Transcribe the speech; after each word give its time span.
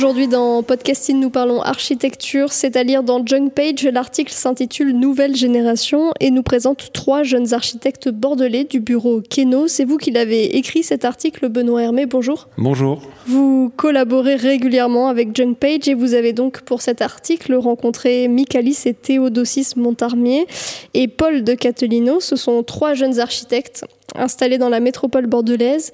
Aujourd'hui 0.00 0.28
dans 0.28 0.62
Podcasting, 0.62 1.20
nous 1.20 1.28
parlons 1.28 1.60
architecture, 1.60 2.54
c'est 2.54 2.78
à 2.78 2.84
lire 2.84 3.02
dans 3.02 3.22
Junk 3.22 3.50
Page. 3.50 3.84
L'article 3.84 4.32
s'intitule 4.32 4.98
Nouvelle 4.98 5.36
génération 5.36 6.12
et 6.20 6.30
nous 6.30 6.42
présente 6.42 6.90
trois 6.94 7.22
jeunes 7.22 7.52
architectes 7.52 8.08
bordelais 8.08 8.64
du 8.64 8.80
bureau 8.80 9.20
Keno. 9.20 9.68
C'est 9.68 9.84
vous 9.84 9.98
qui 9.98 10.10
l'avez 10.10 10.56
écrit 10.56 10.84
cet 10.84 11.04
article, 11.04 11.50
Benoît 11.50 11.82
Hermé. 11.82 12.06
Bonjour. 12.06 12.48
Bonjour. 12.56 13.02
Vous 13.26 13.70
collaborez 13.76 14.36
régulièrement 14.36 15.08
avec 15.08 15.36
Junk 15.36 15.56
Page 15.60 15.86
et 15.86 15.92
vous 15.92 16.14
avez 16.14 16.32
donc 16.32 16.62
pour 16.62 16.80
cet 16.80 17.02
article 17.02 17.54
rencontré 17.56 18.26
Michalis 18.26 18.78
et 18.86 18.94
Théodosis 18.94 19.76
Montarmier 19.76 20.46
et 20.94 21.08
Paul 21.08 21.44
de 21.44 21.52
Catelino. 21.52 22.20
Ce 22.20 22.36
sont 22.36 22.62
trois 22.62 22.94
jeunes 22.94 23.20
architectes 23.20 23.84
installés 24.14 24.58
dans 24.58 24.68
la 24.68 24.80
métropole 24.80 25.26
bordelaise. 25.26 25.92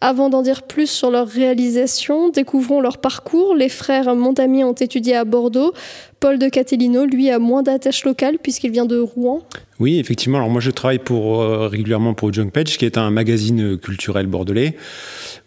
Avant 0.00 0.30
d'en 0.30 0.42
dire 0.42 0.62
plus 0.62 0.88
sur 0.88 1.10
leur 1.10 1.26
réalisation, 1.26 2.28
découvrons 2.28 2.80
leur 2.80 2.98
parcours. 2.98 3.56
Les 3.56 3.68
frères 3.68 4.14
Montamier 4.14 4.62
ont 4.62 4.72
étudié 4.72 5.16
à 5.16 5.24
Bordeaux. 5.24 5.72
Paul 6.20 6.38
de 6.38 6.48
Catelino, 6.48 7.04
lui, 7.04 7.30
a 7.30 7.38
moins 7.38 7.62
d'attache 7.62 8.04
locale 8.04 8.38
puisqu'il 8.40 8.70
vient 8.70 8.86
de 8.86 8.98
Rouen. 8.98 9.42
Oui, 9.80 9.98
effectivement. 9.98 10.38
Alors 10.38 10.50
moi, 10.50 10.60
je 10.60 10.70
travaille 10.70 11.00
euh, 11.10 11.68
régulièrement 11.68 12.14
pour 12.14 12.32
Junk 12.32 12.50
Page, 12.50 12.78
qui 12.78 12.84
est 12.84 12.96
un 12.96 13.10
magazine 13.10 13.76
culturel 13.76 14.26
bordelais, 14.26 14.76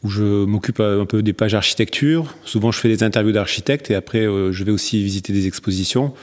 où 0.04 0.10
je 0.10 0.46
m'occupe 0.46 0.80
un 0.80 1.06
peu 1.06 1.22
des 1.22 1.34
pages 1.34 1.54
architecture. 1.54 2.36
Souvent, 2.44 2.72
je 2.72 2.80
fais 2.80 2.90
des 2.90 3.04
interviews 3.04 3.34
d'architectes 3.34 3.92
et 3.92 3.96
après, 3.96 4.26
euh, 4.26 4.52
je 4.52 4.64
vais 4.64 4.72
aussi 4.72 5.02
visiter 5.04 5.32
des 5.34 5.48
expositions. 5.48 6.14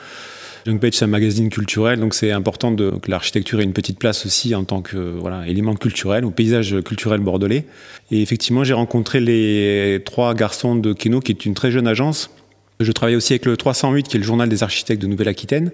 Junk 0.69 0.81
Page, 0.81 0.93
c'est 0.97 1.07
un 1.07 1.09
magazine 1.09 1.49
culturel, 1.49 1.99
donc 1.99 2.13
c'est 2.13 2.31
important 2.31 2.77
que 2.77 3.11
l'architecture 3.11 3.59
ait 3.59 3.65
une 3.65 3.73
petite 3.73 3.99
place 3.99 4.27
aussi 4.27 4.55
en 4.55 4.65
tant 4.65 4.83
que 4.83 4.99
voilà, 4.99 5.49
élément 5.49 5.75
culturel 5.75 6.27
ou 6.27 6.31
paysage 6.31 6.83
culturel 6.83 7.21
bordelais. 7.21 7.65
Et 8.11 8.21
effectivement, 8.21 8.65
j'ai 8.65 8.75
rencontré 8.75 9.19
les 9.21 10.03
trois 10.05 10.35
garçons 10.35 10.75
de 10.77 10.93
Keno, 10.93 11.21
qui 11.21 11.33
est 11.33 11.47
une 11.47 11.55
très 11.55 11.71
jeune 11.71 11.87
agence. 11.87 12.31
Je 12.81 12.93
travaille 12.93 13.17
aussi 13.17 13.33
avec 13.33 13.47
le 13.47 13.57
308, 13.57 14.09
qui 14.09 14.19
est 14.19 14.21
le 14.21 14.27
journal 14.27 14.51
des 14.51 14.63
architectes 14.63 15.01
de 15.01 15.07
Nouvelle-Aquitaine. 15.07 15.73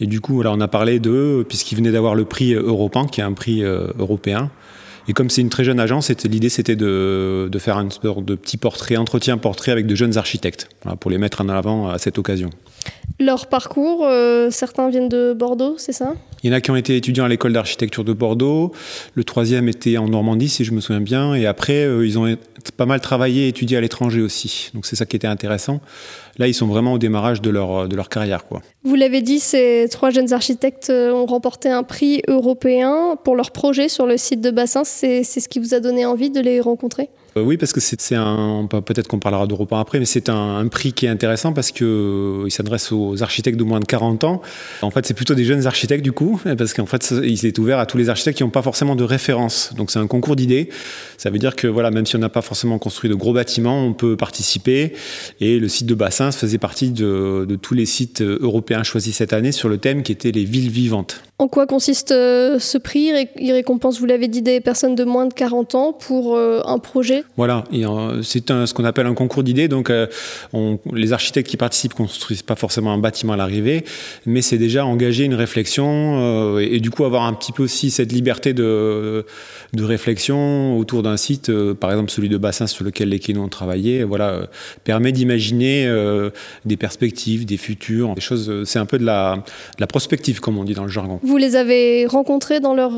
Et 0.00 0.06
du 0.06 0.22
coup, 0.22 0.42
on 0.42 0.60
a 0.62 0.68
parlé 0.68 0.98
d'eux, 0.98 1.44
puisqu'ils 1.46 1.76
venaient 1.76 1.92
d'avoir 1.92 2.14
le 2.14 2.24
prix 2.24 2.54
Europan, 2.54 3.06
qui 3.06 3.20
est 3.20 3.24
un 3.24 3.34
prix 3.34 3.62
euh, 3.62 3.88
européen. 3.98 4.50
Et 5.08 5.12
comme 5.12 5.30
c'est 5.30 5.40
une 5.40 5.50
très 5.50 5.64
jeune 5.64 5.80
agence, 5.80 6.10
l'idée 6.24 6.48
c'était 6.48 6.76
de, 6.76 7.48
de, 7.50 7.58
faire 7.58 7.78
une 7.78 7.90
sorte 7.90 8.24
de 8.24 8.34
petit 8.34 8.56
portrait, 8.56 8.96
entretien 8.96 9.36
portrait 9.38 9.72
avec 9.72 9.86
de 9.86 9.94
jeunes 9.94 10.16
architectes, 10.16 10.68
voilà, 10.82 10.96
pour 10.96 11.10
les 11.10 11.18
mettre 11.18 11.40
en 11.40 11.48
avant 11.48 11.88
à 11.88 11.98
cette 11.98 12.18
occasion. 12.18 12.50
Leur 13.20 13.46
parcours, 13.46 14.04
euh, 14.04 14.50
certains 14.50 14.90
viennent 14.90 15.08
de 15.08 15.32
Bordeaux, 15.32 15.74
c'est 15.78 15.92
ça? 15.92 16.14
Il 16.42 16.50
y 16.50 16.52
en 16.52 16.56
a 16.56 16.60
qui 16.60 16.70
ont 16.70 16.76
été 16.76 16.96
étudiants 16.96 17.24
à 17.24 17.28
l'école 17.28 17.52
d'architecture 17.52 18.04
de 18.04 18.12
Bordeaux. 18.12 18.72
Le 19.14 19.22
troisième 19.22 19.68
était 19.68 19.96
en 19.96 20.08
Normandie, 20.08 20.48
si 20.48 20.64
je 20.64 20.72
me 20.72 20.80
souviens 20.80 21.00
bien. 21.00 21.34
Et 21.34 21.46
après, 21.46 21.84
euh, 21.84 22.06
ils 22.06 22.18
ont 22.18 22.36
pas 22.76 22.86
mal 22.86 23.00
travaillé 23.00 23.44
et 23.44 23.48
étudié 23.48 23.76
à 23.76 23.80
l'étranger 23.80 24.20
aussi. 24.20 24.70
Donc 24.74 24.86
c'est 24.86 24.96
ça 24.96 25.06
qui 25.06 25.14
était 25.14 25.28
intéressant. 25.28 25.80
Là, 26.38 26.48
ils 26.48 26.54
sont 26.54 26.66
vraiment 26.66 26.94
au 26.94 26.98
démarrage 26.98 27.40
de 27.42 27.50
leur, 27.50 27.88
de 27.88 27.96
leur 27.96 28.08
carrière. 28.08 28.46
Quoi. 28.46 28.62
Vous 28.84 28.94
l'avez 28.94 29.22
dit, 29.22 29.38
ces 29.38 29.86
trois 29.90 30.10
jeunes 30.10 30.32
architectes 30.32 30.90
euh, 30.90 31.12
ont 31.12 31.26
remporté 31.26 31.68
un 31.68 31.82
prix 31.82 32.22
européen 32.28 33.16
pour 33.22 33.36
leur 33.36 33.50
projet 33.50 33.88
sur 33.88 34.06
le 34.06 34.16
site 34.16 34.40
de 34.40 34.50
Bassin. 34.50 34.84
C'est 34.84 35.22
ce 35.24 35.48
qui 35.48 35.58
vous 35.58 35.74
a 35.74 35.80
donné 35.80 36.06
envie 36.06 36.30
de 36.30 36.40
les 36.40 36.60
rencontrer? 36.60 37.04
euh, 37.04 37.21
oui, 37.36 37.56
parce 37.56 37.72
que 37.72 37.80
c'est 37.80 38.14
un. 38.14 38.66
Peut-être 38.66 39.08
qu'on 39.08 39.18
parlera 39.18 39.46
d'Europa 39.46 39.78
après, 39.80 39.98
mais 39.98 40.04
c'est 40.04 40.28
un, 40.28 40.66
prix 40.68 40.92
qui 40.92 41.06
est 41.06 41.08
intéressant 41.08 41.52
parce 41.52 41.70
qu'il 41.70 41.86
euh, 41.86 42.48
s'adresse 42.50 42.92
aux 42.92 43.22
architectes 43.22 43.58
de 43.58 43.64
moins 43.64 43.80
de 43.80 43.84
40 43.84 44.24
ans. 44.24 44.42
En 44.82 44.90
fait, 44.90 45.06
c'est 45.06 45.14
plutôt 45.14 45.34
des 45.34 45.44
jeunes 45.44 45.66
architectes 45.66 46.04
du 46.04 46.12
coup, 46.12 46.40
parce 46.58 46.74
qu'en 46.74 46.86
fait, 46.86 47.12
il 47.22 47.46
est 47.46 47.58
ouvert 47.58 47.78
à 47.78 47.86
tous 47.86 47.96
les 47.96 48.10
architectes 48.10 48.38
qui 48.38 48.44
n'ont 48.44 48.50
pas 48.50 48.62
forcément 48.62 48.96
de 48.96 49.04
référence. 49.04 49.72
Donc, 49.76 49.90
c'est 49.90 49.98
un 49.98 50.06
concours 50.06 50.36
d'idées. 50.36 50.68
Ça 51.16 51.30
veut 51.30 51.38
dire 51.38 51.56
que, 51.56 51.66
voilà, 51.66 51.90
même 51.90 52.04
si 52.04 52.16
on 52.16 52.18
n'a 52.18 52.28
pas 52.28 52.42
forcément 52.42 52.78
construit 52.78 53.08
de 53.08 53.14
gros 53.14 53.32
bâtiments, 53.32 53.84
on 53.84 53.94
peut 53.94 54.16
participer. 54.16 54.92
Et 55.40 55.58
le 55.58 55.68
site 55.68 55.86
de 55.86 55.94
Bassins 55.94 56.32
faisait 56.32 56.58
partie 56.58 56.90
de, 56.90 57.46
tous 57.62 57.74
les 57.74 57.86
sites 57.86 58.20
européens 58.20 58.82
choisis 58.82 59.16
cette 59.16 59.32
année 59.32 59.52
sur 59.52 59.68
le 59.68 59.78
thème 59.78 60.02
qui 60.02 60.12
était 60.12 60.32
les 60.32 60.44
villes 60.44 60.70
vivantes. 60.70 61.22
En 61.38 61.48
quoi 61.48 61.66
consiste 61.66 62.12
euh, 62.12 62.58
ce 62.58 62.78
prix? 62.78 63.10
Il 63.38 63.52
récompense, 63.52 63.98
vous 63.98 64.06
l'avez 64.06 64.28
dit, 64.28 64.42
des 64.42 64.60
personnes 64.60 64.94
de 64.94 65.04
moins 65.04 65.26
de 65.26 65.34
40 65.34 65.74
ans 65.74 65.92
pour 65.92 66.38
un 66.38 66.78
projet? 66.78 67.21
Voilà, 67.36 67.64
c'est 68.22 68.50
ce 68.50 68.74
qu'on 68.74 68.84
appelle 68.84 69.06
un 69.06 69.14
concours 69.14 69.42
d'idées. 69.42 69.68
Donc, 69.68 69.88
euh, 69.88 70.06
on, 70.52 70.78
les 70.92 71.12
architectes 71.12 71.48
qui 71.48 71.56
participent 71.56 71.94
construisent 71.94 72.42
pas 72.42 72.56
forcément 72.56 72.92
un 72.92 72.98
bâtiment 72.98 73.32
à 73.32 73.36
l'arrivée, 73.36 73.84
mais 74.26 74.42
c'est 74.42 74.58
déjà 74.58 74.84
engager 74.84 75.24
une 75.24 75.34
réflexion 75.34 76.18
euh, 76.20 76.58
et, 76.58 76.80
du 76.80 76.90
coup 76.90 77.04
avoir 77.04 77.24
un 77.24 77.32
petit 77.32 77.52
peu 77.52 77.62
aussi 77.62 77.90
cette 77.90 78.12
liberté 78.12 78.52
de, 78.52 79.24
de 79.72 79.84
réflexion 79.84 80.76
autour 80.78 81.02
d'un 81.02 81.16
site, 81.16 81.48
euh, 81.48 81.74
par 81.74 81.90
exemple 81.90 82.10
celui 82.10 82.28
de 82.28 82.36
Bassin 82.36 82.66
sur 82.66 82.84
lequel 82.84 83.08
les 83.08 83.18
Kénons 83.18 83.44
ont 83.44 83.48
travaillé, 83.48 84.04
voilà, 84.04 84.48
permet 84.84 85.12
d'imaginer 85.12 85.90
des 86.64 86.76
perspectives, 86.76 87.46
des 87.46 87.56
futurs, 87.56 88.14
des 88.14 88.20
choses. 88.20 88.64
C'est 88.64 88.78
un 88.78 88.86
peu 88.86 88.98
de 88.98 89.04
la, 89.04 89.36
de 89.36 89.80
la 89.80 89.86
prospective, 89.86 90.40
comme 90.40 90.58
on 90.58 90.64
dit 90.64 90.74
dans 90.74 90.84
le 90.84 90.90
jargon. 90.90 91.20
Vous 91.22 91.36
les 91.36 91.56
avez 91.56 92.06
rencontrés 92.06 92.60
dans 92.60 92.74
leur, 92.74 92.92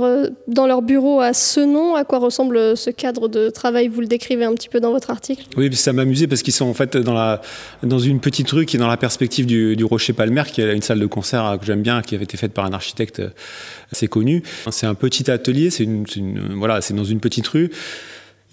dans 0.49 0.67
leur 0.67 0.83
bureau 0.83 1.21
à 1.21 1.33
Senon. 1.33 1.95
À 1.95 2.05
quoi 2.05 2.19
ressemble 2.19 2.77
ce 2.77 2.91
cadre 2.91 3.29
de 3.29 3.51
travail? 3.51 3.89
Vous 3.89 4.01
le 4.01 4.07
décrivez 4.15 4.45
un 4.45 4.55
petit 4.55 4.69
peu 4.69 4.81
dans 4.81 4.93
votre 4.93 5.11
article? 5.11 5.45
Oui, 5.57 5.75
ça 5.75 5.93
m'amusait 5.93 6.27
parce 6.27 6.43
qu'ils 6.43 6.53
sont 6.53 6.67
en 6.67 6.75
fait 6.75 6.97
dans, 6.97 7.15
la, 7.15 7.43
dans 7.83 7.99
une 7.99 8.21
petite 8.21 8.51
rue 8.51 8.67
qui 8.67 8.77
est 8.77 8.81
dans 8.81 8.89
la 8.89 8.97
perspective 8.97 9.47
du, 9.47 9.77
du 9.77 9.85
Rocher 9.85 10.13
Palmer, 10.13 10.45
qui 10.53 10.61
est 10.61 10.75
une 10.75 10.83
salle 10.83 11.01
de 11.01 11.07
concert 11.07 11.59
que 11.61 11.67
j'aime 11.67 11.83
bien, 11.83 12.03
qui 12.03 12.15
avait 12.15 12.25
été 12.25 12.37
faite 12.37 12.53
par 12.53 12.65
un 12.65 12.73
architecte 12.73 13.23
assez 13.93 14.09
connu. 14.09 14.43
C'est 14.71 14.87
un 14.87 14.95
petit 14.95 15.31
atelier, 15.31 15.71
c'est 15.71 15.87
voilà, 16.57 16.81
dans 16.91 17.05
une 17.05 17.21
petite 17.21 17.47
rue. 17.49 17.71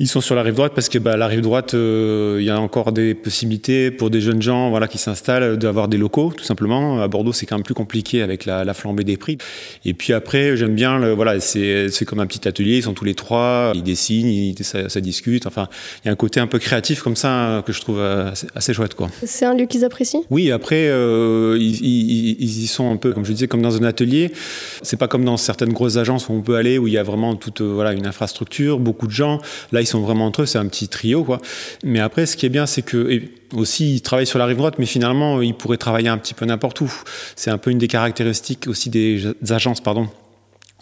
Ils 0.01 0.07
sont 0.07 0.19
sur 0.19 0.33
la 0.33 0.41
rive 0.41 0.55
droite 0.55 0.71
parce 0.73 0.89
que 0.89 0.97
bah, 0.97 1.15
la 1.15 1.27
rive 1.27 1.41
droite, 1.41 1.75
euh, 1.75 2.37
il 2.39 2.45
y 2.47 2.49
a 2.49 2.59
encore 2.59 2.91
des 2.91 3.13
possibilités 3.13 3.91
pour 3.91 4.09
des 4.09 4.19
jeunes 4.19 4.41
gens 4.41 4.71
voilà, 4.71 4.87
qui 4.87 4.97
s'installent 4.97 5.57
d'avoir 5.59 5.87
des 5.87 5.97
locaux, 5.97 6.33
tout 6.35 6.43
simplement. 6.43 7.03
À 7.03 7.07
Bordeaux, 7.07 7.33
c'est 7.33 7.45
quand 7.45 7.57
même 7.57 7.63
plus 7.63 7.75
compliqué 7.75 8.23
avec 8.23 8.45
la, 8.45 8.65
la 8.65 8.73
flambée 8.73 9.03
des 9.03 9.15
prix. 9.15 9.37
Et 9.85 9.93
puis 9.93 10.11
après, 10.13 10.57
j'aime 10.57 10.73
bien, 10.73 10.97
le, 10.97 11.11
voilà, 11.11 11.39
c'est 11.39 12.03
comme 12.07 12.19
un 12.19 12.25
petit 12.25 12.47
atelier, 12.47 12.77
ils 12.77 12.83
sont 12.83 12.95
tous 12.95 13.05
les 13.05 13.13
trois, 13.13 13.73
ils 13.75 13.83
dessinent, 13.83 14.25
ils, 14.25 14.55
ça, 14.63 14.89
ça, 14.89 15.01
discute. 15.01 15.45
Enfin, 15.45 15.67
il 16.03 16.07
y 16.07 16.09
a 16.09 16.13
un 16.13 16.15
côté 16.15 16.39
un 16.39 16.47
peu 16.47 16.57
créatif 16.57 17.03
comme 17.03 17.15
ça 17.15 17.61
que 17.67 17.71
je 17.71 17.79
trouve 17.79 18.01
assez, 18.01 18.47
assez 18.55 18.73
chouette. 18.73 18.95
quoi. 18.95 19.07
C'est 19.23 19.45
un 19.45 19.53
lieu 19.53 19.67
qu'ils 19.67 19.85
apprécient? 19.85 20.23
Oui, 20.31 20.49
après, 20.49 20.87
euh, 20.87 21.59
ils, 21.59 21.79
ils, 21.79 22.37
ils, 22.39 22.63
y 22.63 22.65
sont 22.65 22.91
un 22.91 22.97
peu, 22.97 23.13
comme 23.13 23.23
je 23.23 23.33
disais, 23.33 23.47
comme 23.47 23.61
dans 23.61 23.77
un 23.77 23.83
atelier. 23.83 24.31
C'est 24.81 24.97
pas 24.97 25.07
comme 25.07 25.25
dans 25.25 25.37
certaines 25.37 25.73
grosses 25.73 25.97
agences 25.97 26.27
où 26.27 26.33
on 26.33 26.41
peut 26.41 26.55
aller, 26.55 26.79
où 26.79 26.87
il 26.87 26.93
y 26.93 26.97
a 26.97 27.03
vraiment 27.03 27.35
toute 27.35 27.61
voilà, 27.61 27.93
une 27.93 28.07
infrastructure, 28.07 28.79
beaucoup 28.79 29.05
de 29.05 29.11
gens. 29.11 29.39
Là, 29.71 29.81
ils 29.81 29.90
sont 29.91 30.01
vraiment 30.01 30.25
entre 30.25 30.43
eux, 30.43 30.45
c'est 30.45 30.57
un 30.57 30.67
petit 30.67 30.87
trio, 30.87 31.23
quoi. 31.23 31.39
Mais 31.83 31.99
après, 31.99 32.25
ce 32.25 32.35
qui 32.35 32.45
est 32.45 32.49
bien, 32.49 32.65
c'est 32.65 32.81
que 32.81 33.21
aussi 33.53 33.95
ils 33.95 34.01
travaillent 34.01 34.27
sur 34.27 34.39
la 34.39 34.45
rive 34.45 34.57
droite, 34.57 34.75
mais 34.79 34.85
finalement, 34.85 35.41
ils 35.41 35.53
pourraient 35.53 35.77
travailler 35.77 36.09
un 36.09 36.17
petit 36.17 36.33
peu 36.33 36.45
n'importe 36.45 36.81
où. 36.81 36.91
C'est 37.35 37.51
un 37.51 37.57
peu 37.57 37.71
une 37.71 37.77
des 37.77 37.87
caractéristiques 37.87 38.67
aussi 38.67 38.89
des 38.89 39.33
agences, 39.49 39.81
pardon, 39.81 40.07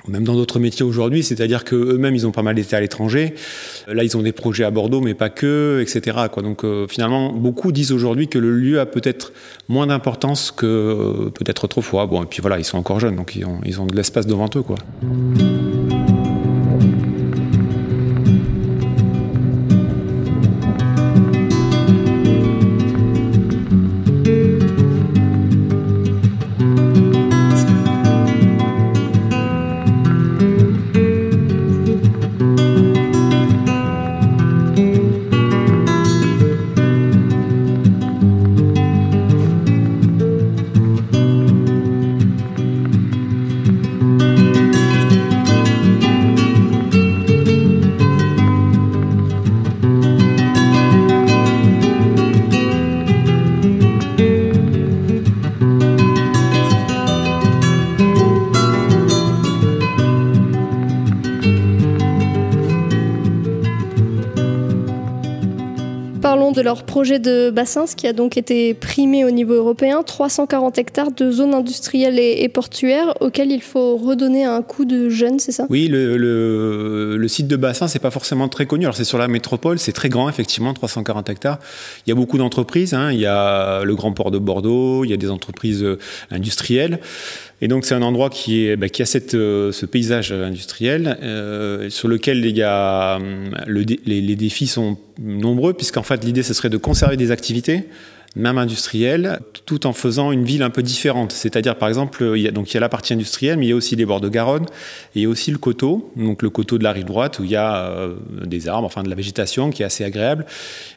même 0.07 0.23
dans 0.23 0.35
d'autres 0.35 0.59
métiers 0.59 0.85
aujourd'hui, 0.85 1.23
c'est-à-dire 1.23 1.63
qu'eux-mêmes, 1.63 2.15
ils 2.15 2.25
ont 2.25 2.31
pas 2.31 2.41
mal 2.41 2.57
été 2.57 2.75
à 2.75 2.81
l'étranger. 2.81 3.33
Là, 3.87 4.03
ils 4.03 4.15
ont 4.17 4.21
des 4.21 4.31
projets 4.31 4.63
à 4.63 4.71
Bordeaux, 4.71 5.01
mais 5.01 5.13
pas 5.13 5.29
que, 5.29 5.79
etc. 5.81 6.17
Quoi. 6.31 6.41
Donc 6.41 6.63
euh, 6.63 6.87
finalement, 6.87 7.33
beaucoup 7.33 7.71
disent 7.71 7.91
aujourd'hui 7.91 8.27
que 8.27 8.39
le 8.39 8.51
lieu 8.51 8.79
a 8.79 8.85
peut-être 8.85 9.33
moins 9.67 9.87
d'importance 9.87 10.51
que 10.51 10.65
euh, 10.65 11.29
peut-être 11.29 11.65
autrefois. 11.65 12.05
Bon, 12.05 12.23
et 12.23 12.25
puis 12.25 12.41
voilà, 12.41 12.59
ils 12.59 12.65
sont 12.65 12.77
encore 12.77 12.99
jeunes, 12.99 13.15
donc 13.15 13.35
ils 13.35 13.81
ont 13.81 13.85
de 13.85 13.95
l'espace 13.95 14.25
devant 14.25 14.49
eux. 14.55 14.63
Quoi. 14.63 14.77
De 66.29 66.61
leur 66.61 66.83
projet 66.83 67.17
de 67.17 67.49
bassin, 67.49 67.87
ce 67.87 67.95
qui 67.95 68.05
a 68.05 68.13
donc 68.13 68.37
été 68.37 68.75
primé 68.75 69.25
au 69.25 69.31
niveau 69.31 69.55
européen, 69.55 70.03
340 70.03 70.77
hectares 70.77 71.11
de 71.11 71.31
zones 71.31 71.55
industrielles 71.55 72.19
et, 72.19 72.47
portuaires 72.49 73.15
auxquelles 73.19 73.51
il 73.51 73.63
faut 73.63 73.97
redonner 73.97 74.45
un 74.45 74.61
coup 74.61 74.85
de 74.85 75.09
jeune, 75.09 75.39
c'est 75.39 75.51
ça? 75.51 75.65
Oui, 75.69 75.87
le, 75.87 76.17
le, 76.17 77.27
site 77.27 77.47
de 77.47 77.55
bassin, 77.55 77.87
c'est 77.87 77.99
pas 77.99 78.11
forcément 78.11 78.47
très 78.47 78.67
connu. 78.67 78.85
Alors 78.85 78.95
c'est 78.95 79.05
sur 79.05 79.17
la 79.17 79.27
métropole, 79.27 79.79
c'est 79.79 79.91
très 79.91 80.09
grand, 80.09 80.29
effectivement, 80.29 80.71
340 80.73 81.29
hectares. 81.29 81.57
Il 82.05 82.09
y 82.09 82.11
a 82.11 82.15
beaucoup 82.15 82.37
d'entreprises. 82.37 82.93
Hein. 82.93 83.11
Il 83.11 83.19
y 83.19 83.25
a 83.25 83.83
le 83.83 83.95
Grand 83.95 84.11
Port 84.11 84.29
de 84.29 84.37
Bordeaux, 84.37 85.03
il 85.05 85.09
y 85.09 85.13
a 85.13 85.17
des 85.17 85.31
entreprises 85.31 85.83
euh, 85.83 85.97
industrielles. 86.29 86.99
Et 87.61 87.67
donc 87.67 87.85
c'est 87.85 87.95
un 87.95 88.01
endroit 88.01 88.29
qui, 88.29 88.75
bah, 88.75 88.87
a 88.87 89.17
euh, 89.35 89.71
ce 89.71 89.85
paysage 89.85 90.31
industriel 90.31 91.17
euh, 91.21 91.89
sur 91.89 92.07
lequel 92.07 92.37
hum, 92.63 93.51
le, 93.67 93.83
les, 94.05 94.21
les, 94.21 94.35
défis 94.35 94.67
sont 94.67 94.97
nombreux, 95.19 95.73
puisqu'en 95.73 96.03
fait 96.03 96.23
l'idée 96.23 96.43
ce 96.43 96.53
serait 96.53 96.69
de 96.69 96.77
conserver 96.77 97.17
des 97.17 97.31
activités, 97.31 97.83
même 98.35 98.57
industrielles, 98.57 99.39
tout 99.65 99.87
en 99.87 99.93
faisant 99.93 100.31
une 100.31 100.45
ville 100.45 100.63
un 100.63 100.69
peu 100.69 100.83
différente. 100.83 101.31
C'est-à-dire 101.31 101.75
par 101.75 101.89
exemple, 101.89 102.31
il 102.35 102.41
y, 102.41 102.47
a, 102.47 102.51
donc, 102.51 102.71
il 102.71 102.75
y 102.75 102.77
a 102.77 102.79
la 102.79 102.89
partie 102.89 103.13
industrielle, 103.13 103.57
mais 103.57 103.65
il 103.65 103.69
y 103.69 103.73
a 103.73 103.75
aussi 103.75 103.95
les 103.95 104.05
bords 104.05 104.21
de 104.21 104.29
Garonne, 104.29 104.65
et 105.15 105.19
il 105.19 105.21
y 105.23 105.25
a 105.25 105.29
aussi 105.29 105.51
le 105.51 105.57
coteau, 105.57 106.11
donc 106.15 106.41
le 106.43 106.49
coteau 106.49 106.77
de 106.77 106.83
la 106.83 106.93
rive 106.93 107.05
droite, 107.05 107.39
où 107.39 107.43
il 107.43 107.51
y 107.51 107.55
a 107.55 107.87
euh, 107.87 108.15
des 108.45 108.69
arbres, 108.69 108.85
enfin 108.85 109.03
de 109.03 109.09
la 109.09 109.15
végétation 109.15 109.71
qui 109.71 109.81
est 109.81 109.85
assez 109.85 110.03
agréable. 110.03 110.45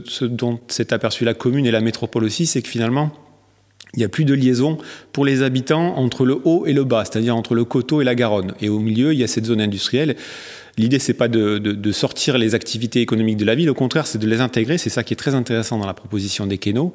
Ce 0.04 0.24
dont 0.24 0.60
s'est 0.68 0.92
aperçu 0.92 1.24
la 1.24 1.34
commune 1.34 1.66
et 1.66 1.70
la 1.70 1.80
métropole 1.80 2.24
aussi, 2.24 2.46
c'est 2.46 2.62
que 2.62 2.68
finalement, 2.68 3.12
il 3.94 3.98
n'y 3.98 4.04
a 4.04 4.08
plus 4.08 4.24
de 4.24 4.34
liaison 4.34 4.78
pour 5.12 5.24
les 5.24 5.42
habitants 5.42 5.96
entre 5.96 6.24
le 6.24 6.38
haut 6.44 6.64
et 6.66 6.72
le 6.72 6.84
bas, 6.84 7.04
c'est-à-dire 7.04 7.36
entre 7.36 7.54
le 7.54 7.64
coteau 7.64 8.00
et 8.00 8.04
la 8.04 8.14
Garonne. 8.14 8.54
Et 8.60 8.68
au 8.68 8.78
milieu, 8.78 9.12
il 9.12 9.18
y 9.18 9.24
a 9.24 9.28
cette 9.28 9.44
zone 9.44 9.60
industrielle. 9.60 10.16
L'idée, 10.78 10.98
c'est 10.98 11.14
pas 11.14 11.28
de, 11.28 11.58
de, 11.58 11.92
sortir 11.92 12.38
les 12.38 12.54
activités 12.54 13.02
économiques 13.02 13.36
de 13.36 13.44
la 13.44 13.54
ville, 13.54 13.68
au 13.68 13.74
contraire, 13.74 14.06
c'est 14.06 14.18
de 14.18 14.26
les 14.26 14.40
intégrer. 14.40 14.78
C'est 14.78 14.90
ça 14.90 15.02
qui 15.02 15.12
est 15.12 15.16
très 15.16 15.34
intéressant 15.34 15.78
dans 15.78 15.86
la 15.86 15.92
proposition 15.92 16.46
des 16.46 16.56
Kénos, 16.56 16.92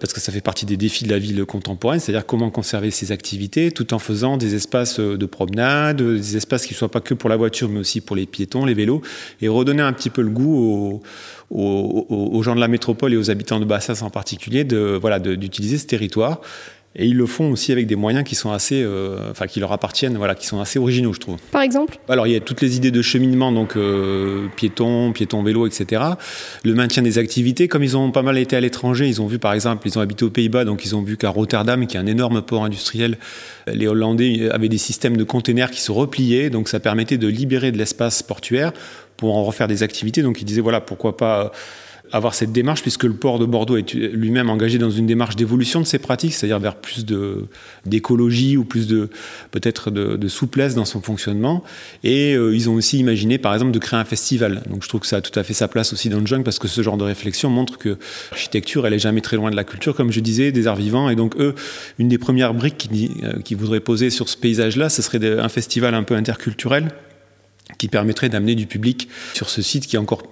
parce 0.00 0.12
que 0.12 0.20
ça 0.20 0.30
fait 0.30 0.40
partie 0.40 0.66
des 0.66 0.76
défis 0.76 1.04
de 1.04 1.10
la 1.10 1.18
ville 1.18 1.44
contemporaine, 1.44 1.98
c'est-à-dire 1.98 2.26
comment 2.26 2.50
conserver 2.50 2.92
ces 2.92 3.10
activités 3.10 3.72
tout 3.72 3.92
en 3.92 3.98
faisant 3.98 4.36
des 4.36 4.54
espaces 4.54 5.00
de 5.00 5.26
promenade, 5.26 6.00
des 6.00 6.36
espaces 6.36 6.66
qui 6.66 6.74
ne 6.74 6.78
soient 6.78 6.90
pas 6.90 7.00
que 7.00 7.14
pour 7.14 7.28
la 7.28 7.36
voiture, 7.36 7.68
mais 7.68 7.80
aussi 7.80 8.00
pour 8.00 8.14
les 8.14 8.26
piétons, 8.26 8.64
les 8.64 8.74
vélos, 8.74 9.02
et 9.42 9.48
redonner 9.48 9.82
un 9.82 9.92
petit 9.92 10.10
peu 10.10 10.22
le 10.22 10.30
goût 10.30 11.02
aux 11.50 12.42
gens 12.42 12.54
de 12.54 12.60
la 12.60 12.68
métropole 12.68 13.14
et 13.14 13.16
aux 13.16 13.30
habitants 13.30 13.58
de 13.58 13.64
Bassas 13.64 14.02
en 14.02 14.10
particulier 14.10 14.64
de 14.64 14.98
voilà 15.00 15.18
d'utiliser 15.18 15.78
ce 15.78 15.86
territoire 15.86 16.40
et 16.98 17.06
ils 17.06 17.16
le 17.16 17.26
font 17.26 17.52
aussi 17.52 17.70
avec 17.70 17.86
des 17.86 17.94
moyens 17.94 18.24
qui 18.24 18.34
sont 18.34 18.50
assez, 18.50 18.82
euh, 18.82 19.30
enfin 19.30 19.46
qui 19.46 19.60
leur 19.60 19.70
appartiennent, 19.72 20.16
voilà, 20.16 20.34
qui 20.34 20.46
sont 20.46 20.60
assez 20.60 20.80
originaux, 20.80 21.12
je 21.12 21.20
trouve. 21.20 21.36
Par 21.52 21.62
exemple? 21.62 21.98
Alors 22.08 22.26
il 22.26 22.32
y 22.32 22.36
a 22.36 22.40
toutes 22.40 22.60
les 22.60 22.76
idées 22.76 22.90
de 22.90 23.02
cheminement, 23.02 23.52
donc 23.52 23.76
euh, 23.76 24.48
piétons, 24.56 25.12
piétons 25.12 25.44
vélo, 25.44 25.68
etc. 25.68 26.02
Le 26.64 26.74
maintien 26.74 27.04
des 27.04 27.18
activités, 27.18 27.68
comme 27.68 27.84
ils 27.84 27.96
ont 27.96 28.10
pas 28.10 28.22
mal 28.22 28.36
été 28.36 28.56
à 28.56 28.60
l'étranger, 28.60 29.06
ils 29.06 29.22
ont 29.22 29.28
vu 29.28 29.38
par 29.38 29.52
exemple, 29.52 29.86
ils 29.86 29.96
ont 29.96 30.00
habité 30.00 30.24
aux 30.24 30.30
Pays-Bas, 30.30 30.64
donc 30.64 30.84
ils 30.84 30.96
ont 30.96 31.02
vu 31.02 31.16
qu'à 31.16 31.30
Rotterdam, 31.30 31.86
qui 31.86 31.96
est 31.96 32.00
un 32.00 32.06
énorme 32.06 32.42
port 32.42 32.64
industriel, 32.64 33.16
les 33.68 33.86
Hollandais 33.86 34.50
avaient 34.50 34.68
des 34.68 34.78
systèmes 34.78 35.16
de 35.16 35.24
containers 35.24 35.70
qui 35.70 35.80
se 35.80 35.92
repliaient, 35.92 36.50
donc 36.50 36.68
ça 36.68 36.80
permettait 36.80 37.18
de 37.18 37.28
libérer 37.28 37.70
de 37.70 37.78
l'espace 37.78 38.24
portuaire 38.24 38.72
pour 39.16 39.36
en 39.36 39.44
refaire 39.44 39.68
des 39.68 39.84
activités. 39.84 40.22
Donc 40.22 40.40
ils 40.42 40.44
disaient 40.44 40.60
voilà 40.60 40.80
pourquoi 40.80 41.16
pas 41.16 41.52
avoir 42.12 42.34
cette 42.34 42.52
démarche, 42.52 42.82
puisque 42.82 43.04
le 43.04 43.14
port 43.14 43.38
de 43.38 43.44
Bordeaux 43.44 43.76
est 43.76 43.94
lui-même 43.94 44.50
engagé 44.50 44.78
dans 44.78 44.90
une 44.90 45.06
démarche 45.06 45.36
d'évolution 45.36 45.80
de 45.80 45.86
ses 45.86 45.98
pratiques, 45.98 46.34
c'est-à-dire 46.34 46.58
vers 46.58 46.76
plus 46.76 47.04
d'écologie 47.86 48.56
ou 48.56 48.64
plus 48.64 48.86
de 48.86 49.08
peut-être 49.50 49.90
de, 49.90 50.28
souplesse 50.28 50.74
dans 50.74 50.84
son 50.84 51.00
fonctionnement. 51.00 51.64
Et 52.04 52.34
euh, 52.34 52.54
ils 52.54 52.68
ont 52.68 52.74
aussi 52.74 52.98
imaginé, 52.98 53.38
par 53.38 53.54
exemple, 53.54 53.72
de 53.72 53.78
créer 53.78 53.98
un 53.98 54.04
festival. 54.04 54.62
Donc 54.68 54.82
je 54.82 54.88
trouve 54.88 55.00
que 55.00 55.06
ça 55.06 55.16
a 55.16 55.20
tout 55.20 55.36
à 55.38 55.42
fait 55.42 55.54
sa 55.54 55.68
place 55.68 55.92
aussi 55.92 56.08
dans 56.08 56.20
le 56.20 56.26
jungle, 56.26 56.44
parce 56.44 56.58
que 56.58 56.68
ce 56.68 56.82
genre 56.82 56.96
de 56.96 57.04
réflexion 57.04 57.50
montre 57.50 57.78
que 57.78 57.96
l'architecture, 58.30 58.86
elle 58.86 58.94
est 58.94 58.98
jamais 58.98 59.20
très 59.20 59.36
loin 59.36 59.50
de 59.50 59.56
la 59.56 59.64
culture, 59.64 59.94
comme 59.94 60.12
je 60.12 60.20
disais, 60.20 60.52
des 60.52 60.66
arts 60.66 60.76
vivants. 60.76 61.08
Et 61.08 61.16
donc 61.16 61.36
eux, 61.36 61.54
une 61.98 62.08
des 62.08 62.18
premières 62.18 62.54
briques 62.54 62.76
qui, 62.76 63.10
euh, 63.24 63.56
voudraient 63.56 63.80
poser 63.80 64.10
sur 64.10 64.28
ce 64.28 64.36
paysage-là, 64.36 64.88
ce 64.88 65.02
serait 65.02 65.38
un 65.38 65.48
festival 65.48 65.94
un 65.94 66.04
peu 66.04 66.14
interculturel 66.14 66.90
qui 67.76 67.88
permettrait 67.88 68.28
d'amener 68.28 68.54
du 68.54 68.66
public 68.66 69.08
sur 69.34 69.50
ce 69.50 69.62
site 69.62 69.86
qui 69.86 69.96
est 69.96 69.98
encore 69.98 70.22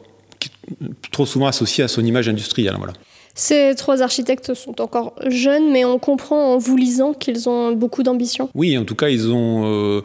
trop 1.10 1.26
souvent 1.26 1.46
associé 1.46 1.84
à 1.84 1.88
son 1.88 2.04
image 2.04 2.28
industrielle. 2.28 2.74
Voilà. 2.78 2.92
Ces 3.34 3.74
trois 3.76 4.02
architectes 4.02 4.54
sont 4.54 4.80
encore 4.80 5.14
jeunes, 5.26 5.70
mais 5.70 5.84
on 5.84 5.98
comprend 5.98 6.54
en 6.54 6.58
vous 6.58 6.76
lisant 6.76 7.12
qu'ils 7.12 7.48
ont 7.50 7.72
beaucoup 7.72 8.02
d'ambition. 8.02 8.48
Oui, 8.54 8.76
en 8.78 8.84
tout 8.84 8.94
cas, 8.94 9.08
ils 9.10 9.30
ont. 9.30 9.64
Euh, 9.66 10.00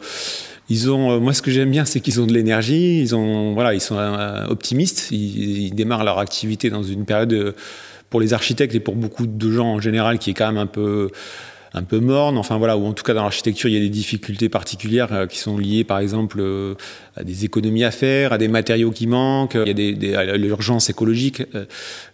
ils 0.68 0.90
ont, 0.90 1.12
euh, 1.12 1.18
moi, 1.18 1.32
ce 1.32 1.42
que 1.42 1.50
j'aime 1.50 1.70
bien, 1.70 1.84
c'est 1.84 2.00
qu'ils 2.00 2.20
ont 2.20 2.26
de 2.26 2.32
l'énergie. 2.32 3.00
Ils 3.00 3.14
ont, 3.14 3.54
voilà, 3.54 3.74
ils 3.74 3.80
sont 3.80 3.96
euh, 3.96 4.46
optimistes. 4.48 5.08
Ils, 5.10 5.66
ils, 5.66 5.74
démarrent 5.74 6.04
leur 6.04 6.18
activité 6.18 6.68
dans 6.68 6.82
une 6.82 7.04
période 7.06 7.54
pour 8.10 8.20
les 8.20 8.34
architectes 8.34 8.74
et 8.74 8.80
pour 8.80 8.94
beaucoup 8.94 9.26
de 9.26 9.50
gens 9.50 9.66
en 9.66 9.80
général 9.80 10.18
qui 10.18 10.30
est 10.30 10.34
quand 10.34 10.46
même 10.46 10.58
un 10.58 10.66
peu 10.66 11.10
un 11.74 11.82
peu 11.82 12.00
morne, 12.00 12.36
enfin 12.36 12.58
voilà, 12.58 12.76
ou 12.76 12.86
en 12.86 12.92
tout 12.92 13.02
cas 13.02 13.14
dans 13.14 13.22
l'architecture, 13.22 13.68
il 13.68 13.74
y 13.74 13.76
a 13.76 13.80
des 13.80 13.88
difficultés 13.88 14.48
particulières 14.48 15.12
euh, 15.12 15.26
qui 15.26 15.38
sont 15.38 15.56
liées 15.56 15.84
par 15.84 15.98
exemple 15.98 16.38
euh, 16.40 16.74
à 17.16 17.24
des 17.24 17.44
économies 17.44 17.84
à 17.84 17.90
faire, 17.90 18.32
à 18.32 18.38
des 18.38 18.48
matériaux 18.48 18.90
qui 18.90 19.06
manquent, 19.06 19.54
il 19.54 19.68
y 19.68 19.70
a 19.70 19.74
des, 19.74 19.94
des 19.94 20.38
l'urgence 20.38 20.90
écologique. 20.90 21.42
Euh. 21.54 21.64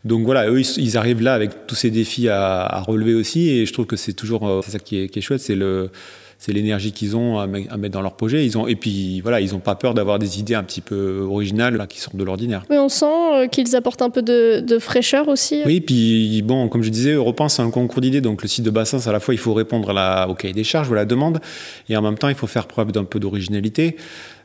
donc 0.04 0.24
voilà, 0.24 0.48
eux, 0.48 0.60
ils, 0.60 0.96
arrivent 0.96 1.22
là 1.22 1.34
avec 1.34 1.66
tous 1.66 1.74
ces 1.74 1.90
défis 1.90 2.28
à, 2.28 2.62
à 2.62 2.80
relever 2.80 3.14
aussi, 3.14 3.48
et 3.50 3.66
je 3.66 3.72
trouve 3.72 3.86
que 3.86 3.96
c'est 3.96 4.12
toujours, 4.12 4.62
c'est 4.64 4.70
ça 4.70 4.78
qui 4.78 5.00
est, 5.00 5.08
qui 5.08 5.18
est 5.18 5.22
chouette, 5.22 5.40
c'est 5.40 5.56
le 5.56 5.90
c'est 6.38 6.52
l'énergie 6.52 6.92
qu'ils 6.92 7.16
ont 7.16 7.40
à, 7.40 7.46
mettre 7.48 7.90
dans 7.90 8.00
leur 8.00 8.14
projet. 8.14 8.46
Ils 8.46 8.56
ont, 8.56 8.68
et 8.68 8.76
puis 8.76 9.20
voilà, 9.20 9.40
ils 9.40 9.52
n'ont 9.52 9.58
pas 9.58 9.74
peur 9.74 9.92
d'avoir 9.92 10.20
des 10.20 10.38
idées 10.38 10.54
un 10.54 10.62
petit 10.62 10.80
peu 10.80 11.26
originales 11.28 11.76
là, 11.76 11.88
qui 11.88 12.00
sortent 12.00 12.16
de 12.16 12.22
l'ordinaire. 12.22 12.62
Mais 12.70 12.78
on 12.78 12.88
sent 12.88 13.06
euh, 13.06 13.46
qu'ils 13.48 13.74
apportent 13.74 14.02
un 14.02 14.10
peu 14.10 14.22
de, 14.22 14.78
fraîcheur 14.78 15.26
aussi. 15.26 15.62
Oui, 15.66 15.80
puis 15.80 16.42
bon, 16.42 16.68
comme 16.68 16.82
je 16.82 16.90
disais, 16.90 17.12
Europe 17.12 17.42
c'est 17.48 17.62
un 17.62 17.70
concours 17.70 18.00
d'idées. 18.00 18.20
Donc 18.20 18.42
le 18.42 18.48
site 18.48 18.64
de 18.64 18.70
Bassins, 18.70 19.08
à 19.08 19.12
la 19.12 19.18
fois, 19.18 19.34
il 19.34 19.38
faut 19.38 19.52
répondre 19.52 19.90
à 19.90 19.92
la, 19.92 20.28
au 20.28 20.34
cahier 20.34 20.54
des 20.54 20.62
charges 20.62 20.88
ou 20.88 20.92
à 20.92 20.96
la 20.96 21.04
demande, 21.04 21.40
et 21.88 21.96
en 21.96 22.02
même 22.02 22.16
temps, 22.16 22.28
il 22.28 22.36
faut 22.36 22.46
faire 22.46 22.66
preuve 22.66 22.92
d'un 22.92 23.04
peu 23.04 23.18
d'originalité 23.18 23.96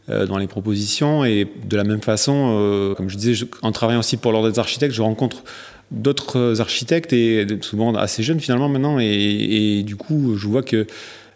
euh, 0.09 0.25
dans 0.25 0.39
les 0.39 0.47
propositions. 0.47 1.23
Et 1.23 1.47
de 1.69 1.77
la 1.77 1.83
même 1.83 2.01
façon, 2.01 2.55
euh, 2.57 2.95
comme 2.95 3.09
je 3.09 3.17
disais, 3.17 3.45
en 3.61 3.71
travaillant 3.71 3.99
aussi 3.99 4.17
pour 4.17 4.31
l'ordre 4.31 4.49
des 4.49 4.57
architectes, 4.57 4.95
je 4.95 5.03
rencontre 5.03 5.43
d'autres 5.91 6.59
architectes 6.59 7.13
et 7.13 7.45
souvent 7.61 7.93
assez 7.93 8.23
jeunes 8.23 8.39
finalement 8.39 8.67
maintenant 8.67 8.99
et, 8.99 9.05
et, 9.05 9.83
du 9.83 9.95
coup 9.95 10.35
je 10.37 10.47
vois 10.47 10.63
que 10.63 10.87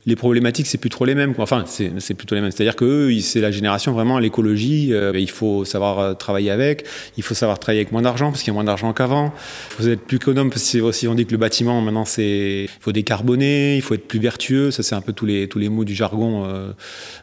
les 0.07 0.15
problématiques, 0.15 0.67
c'est 0.67 0.77
plus 0.77 0.89
trop 0.89 1.03
les 1.03 1.15
mêmes. 1.15 1.33
Enfin, 1.37 1.65
c'est 1.67 2.13
plutôt 2.13 2.33
les 2.33 2.39
mêmes. 2.39 2.51
C'est-à-dire 2.51 2.77
que 2.77 3.11
c'est 3.19 3.41
la 3.41 3.51
génération 3.51 3.91
vraiment 3.91 4.19
l'écologie. 4.19 4.93
Euh, 4.93 5.11
il 5.13 5.29
faut 5.29 5.65
savoir 5.65 5.99
euh, 5.99 6.13
travailler 6.13 6.49
avec. 6.49 6.85
Il 7.17 7.23
faut 7.23 7.33
savoir 7.33 7.59
travailler 7.59 7.81
avec 7.81 7.91
moins 7.91 8.01
d'argent 8.01 8.31
parce 8.31 8.41
qu'il 8.41 8.51
y 8.51 8.51
a 8.51 8.53
moins 8.53 8.63
d'argent 8.63 8.93
qu'avant. 8.93 9.33
Il 9.71 9.83
faut 9.83 9.89
être 9.89 10.01
plus 10.01 10.15
économe 10.15 10.49
parce 10.49 10.71
que 10.71 10.79
aussi 10.79 11.09
on 11.09 11.13
dit 11.13 11.25
que 11.25 11.31
le 11.31 11.37
bâtiment 11.37 11.81
maintenant 11.81 12.05
c'est 12.05 12.63
il 12.63 12.79
faut 12.79 12.93
décarboner, 12.93 13.75
il 13.75 13.81
faut 13.81 13.95
être 13.95 14.07
plus 14.07 14.19
vertueux. 14.19 14.71
Ça 14.71 14.81
c'est 14.81 14.95
un 14.95 15.01
peu 15.01 15.11
tous 15.11 15.25
les 15.25 15.49
tous 15.49 15.59
les 15.59 15.67
mots 15.67 15.83
du 15.83 15.93
jargon 15.93 16.45
euh, 16.45 16.71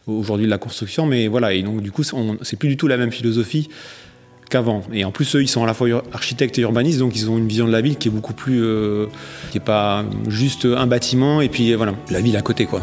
aujourd'hui 0.06 0.44
de 0.44 0.50
la 0.50 0.58
construction. 0.58 1.06
Mais 1.06 1.26
voilà. 1.26 1.54
Et 1.54 1.62
donc 1.62 1.80
du 1.80 1.90
coup, 1.90 2.02
c'est 2.42 2.58
plus 2.58 2.68
du 2.68 2.76
tout 2.76 2.86
la 2.86 2.98
même 2.98 3.12
philosophie 3.12 3.70
qu'avant. 4.50 4.82
Et 4.92 5.04
en 5.04 5.10
plus, 5.10 5.34
eux, 5.36 5.42
ils 5.42 5.48
sont 5.48 5.62
à 5.62 5.66
la 5.66 5.74
fois 5.74 6.02
architectes 6.12 6.58
et 6.58 6.62
urbanistes, 6.62 6.98
donc 6.98 7.16
ils 7.16 7.30
ont 7.30 7.38
une 7.38 7.48
vision 7.48 7.66
de 7.66 7.72
la 7.72 7.80
ville 7.80 7.96
qui 7.96 8.08
est 8.08 8.10
beaucoup 8.10 8.34
plus, 8.34 8.62
qui 9.50 9.58
est 9.58 9.64
pas 9.64 10.04
juste 10.28 10.66
un 10.66 10.86
bâtiment 10.86 11.40
et 11.40 11.48
puis 11.48 11.74
voilà, 11.74 11.94
la 12.10 12.20
ville 12.20 12.36
à 12.36 12.42
côté, 12.42 12.66
quoi. 12.66 12.80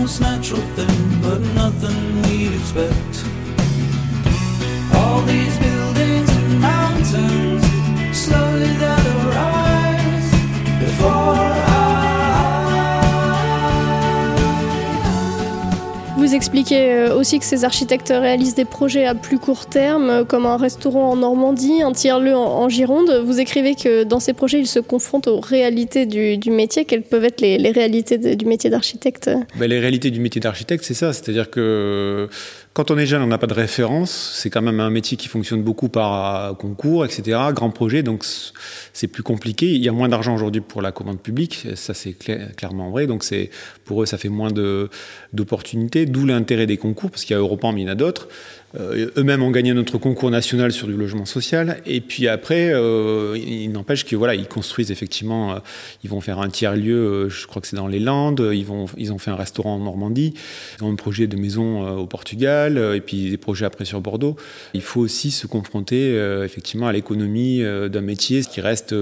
Most 0.00 0.22
natural 0.22 0.62
thing, 0.76 1.20
but 1.20 1.40
nothing 1.54 2.22
we'd 2.22 2.54
expect. 2.58 3.14
All 4.94 5.20
these 5.20 5.58
buildings 5.58 6.30
and 6.30 6.58
mountains. 6.58 7.39
Euh, 16.72 17.14
aussi 17.14 17.38
que 17.38 17.44
ces 17.44 17.64
architectes 17.64 18.08
réalisent 18.08 18.54
des 18.54 18.64
projets 18.64 19.04
à 19.04 19.14
plus 19.14 19.38
court 19.38 19.66
terme, 19.66 20.10
euh, 20.10 20.24
comme 20.24 20.46
un 20.46 20.56
restaurant 20.56 21.10
en 21.10 21.16
Normandie, 21.16 21.82
un 21.82 21.92
tiers-lieu 21.92 22.34
en, 22.34 22.68
Gironde. 22.68 23.22
Vous 23.24 23.40
écrivez 23.40 23.74
que 23.74 24.04
dans 24.04 24.20
ces 24.20 24.32
projets, 24.32 24.58
ils 24.58 24.66
se 24.66 24.78
confrontent 24.78 25.28
aux 25.28 25.40
réalités 25.40 26.06
du, 26.06 26.50
métier. 26.50 26.84
Quelles 26.84 27.02
peuvent 27.02 27.24
être 27.24 27.40
les, 27.40 27.70
réalités 27.70 28.18
du 28.36 28.46
métier 28.46 28.70
d'architecte? 28.70 29.30
Ben, 29.58 29.68
Les 29.68 29.78
réalités 29.78 30.10
du 30.10 30.20
métier 30.20 30.40
d'architecte, 30.40 30.84
c'est 30.84 30.94
ça. 30.94 31.12
C'est-à-dire 31.12 31.50
que 31.50 32.28
quand 32.72 32.90
on 32.90 32.98
est 32.98 33.06
jeune, 33.06 33.22
on 33.22 33.26
n'a 33.26 33.38
pas 33.38 33.48
de 33.48 33.54
référence. 33.54 34.32
C'est 34.34 34.48
quand 34.48 34.62
même 34.62 34.80
un 34.80 34.90
métier 34.90 35.16
qui 35.16 35.28
fonctionne 35.28 35.62
beaucoup 35.62 35.88
par 35.88 36.56
concours, 36.56 37.04
etc. 37.04 37.38
Grand 37.52 37.70
projet, 37.70 38.02
donc 38.02 38.24
c'est 38.92 39.08
plus 39.08 39.24
compliqué. 39.24 39.66
Il 39.66 39.84
y 39.84 39.88
a 39.88 39.92
moins 39.92 40.08
d'argent 40.08 40.34
aujourd'hui 40.34 40.60
pour 40.60 40.80
la 40.80 40.92
commande 40.92 41.20
publique, 41.20 41.66
ça 41.74 41.94
c'est 41.94 42.12
clairement 42.56 42.90
vrai. 42.90 43.06
Donc 43.06 43.24
pour 43.84 44.02
eux, 44.02 44.06
ça 44.06 44.18
fait 44.18 44.28
moins 44.28 44.50
d'opportunités. 45.32 46.06
L'intérêt 46.30 46.66
des 46.66 46.76
concours, 46.76 47.10
parce 47.10 47.24
qu'il 47.24 47.34
y 47.34 47.36
a 47.36 47.40
Europan, 47.40 47.72
mais 47.72 47.82
il 47.82 47.84
y 47.84 47.88
en 47.88 47.92
a 47.92 47.96
d'autres. 47.96 48.28
Euh, 48.78 49.10
eux-mêmes 49.16 49.42
ont 49.42 49.50
gagné 49.50 49.74
notre 49.74 49.98
concours 49.98 50.30
national 50.30 50.70
sur 50.72 50.86
du 50.86 50.94
logement 50.94 51.24
social. 51.24 51.80
Et 51.86 52.00
puis 52.00 52.28
après, 52.28 52.70
euh, 52.72 53.36
il 53.36 53.70
n'empêche 53.72 54.04
que 54.04 54.14
voilà, 54.14 54.34
ils 54.34 54.46
construisent 54.46 54.92
effectivement. 54.92 55.54
Euh, 55.54 55.58
ils 56.04 56.10
vont 56.10 56.20
faire 56.20 56.38
un 56.38 56.48
tiers 56.48 56.76
lieu. 56.76 57.28
je 57.28 57.46
crois 57.46 57.60
que 57.60 57.68
c'est 57.68 57.76
dans 57.76 57.88
les 57.88 57.98
Landes. 57.98 58.48
Ils 58.52 58.64
vont, 58.64 58.86
ils 58.96 59.12
ont 59.12 59.18
fait 59.18 59.30
un 59.30 59.36
restaurant 59.36 59.74
en 59.74 59.80
Normandie. 59.80 60.34
Ils 60.78 60.84
ont 60.84 60.92
un 60.92 60.96
projet 60.96 61.26
de 61.26 61.36
maison 61.36 61.98
au 61.98 62.06
Portugal. 62.06 62.78
et 62.94 63.00
puis 63.00 63.30
des 63.30 63.36
projets 63.36 63.66
après 63.66 63.84
sur 63.84 64.00
Bordeaux. 64.00 64.36
Il 64.74 64.82
faut 64.82 65.00
aussi 65.00 65.30
se 65.30 65.46
confronter 65.46 66.14
effectivement 66.44 66.86
à 66.86 66.92
l'économie 66.92 67.62
d'un 67.62 68.00
métier, 68.00 68.42
ce 68.42 68.48
qui 68.48 68.60
reste 68.60 68.94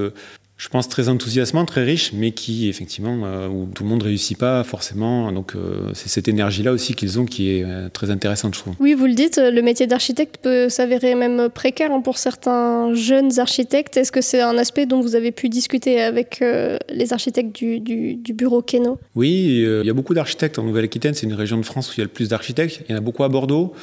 je 0.59 0.69
pense, 0.69 0.88
très 0.88 1.09
enthousiasmant, 1.09 1.65
très 1.65 1.85
riche, 1.85 2.12
mais 2.12 2.33
qui, 2.33 2.69
effectivement, 2.69 3.21
euh, 3.25 3.47
où 3.47 3.69
tout 3.73 3.85
le 3.85 3.88
monde 3.88 4.00
ne 4.00 4.07
réussit 4.07 4.37
pas 4.37 4.65
forcément. 4.65 5.31
Donc, 5.31 5.55
euh, 5.55 5.93
c'est 5.95 6.09
cette 6.09 6.27
énergie-là 6.27 6.73
aussi 6.73 6.95
qu'ils 6.95 7.21
ont 7.21 7.27
qui 7.27 7.50
est 7.53 7.65
euh, 7.65 7.88
très 7.88 8.11
intéressante, 8.11 8.57
je 8.57 8.61
trouve. 8.61 8.75
Oui, 8.81 8.95
vous 8.95 9.07
le 9.07 9.15
dites, 9.15 9.38
le 9.38 9.62
métier 9.62 9.87
d'architecte 9.87 10.38
peut 10.43 10.69
s'avérer 10.69 11.15
même 11.15 11.49
précaire 11.49 11.93
hein, 11.93 12.00
pour 12.00 12.19
certains 12.19 12.93
jeunes 12.93 13.38
architectes. 13.38 13.97
Est-ce 13.97 14.11
que 14.11 14.21
c'est 14.21 14.41
un 14.41 14.59
aspect 14.59 14.85
dont 14.85 15.00
vous 15.00 15.15
avez 15.15 15.31
pu 15.31 15.49
discuter 15.49 16.00
avec 16.00 16.43
les 16.88 17.12
architectes 17.12 17.55
du, 17.55 17.79
du, 17.79 18.33
bureau 18.33 18.61
Keno? 18.61 18.99
Oui, 19.15 19.62
il 19.62 19.87
y 19.87 19.91
a 19.91 19.95
beaucoup 19.95 20.15
d'architectes 20.15 20.59
en 20.59 20.65
Nouvelle-Aquitaine. 20.65 21.15
C'est 21.15 21.27
une 21.27 21.35
région 21.35 21.59
de 21.59 21.65
France 21.65 21.91
où 21.91 21.93
il 21.97 21.99
y 21.99 22.00
a 22.00 22.05
le 22.05 22.11
plus 22.11 22.29
d'architectes. 22.29 22.81
Il 22.88 22.93
y 22.93 22.95
en 22.95 22.99
a 22.99 23.00
beaucoup 23.00 23.23
à 23.23 23.29
Bordeaux. 23.29 23.75